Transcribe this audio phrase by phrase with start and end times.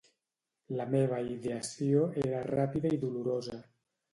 [0.79, 3.63] La meva ideació era ràpida i dolorosa.